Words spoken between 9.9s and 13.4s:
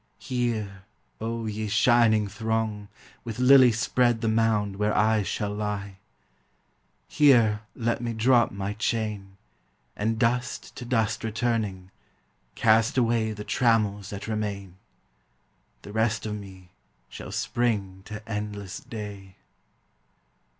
And dust to dust returning, cast away